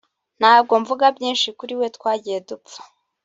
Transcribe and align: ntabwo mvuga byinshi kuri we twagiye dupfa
ntabwo 0.39 0.73
mvuga 0.81 1.05
byinshi 1.15 1.47
kuri 1.59 1.73
we 1.79 1.87
twagiye 1.95 2.37
dupfa 2.47 2.79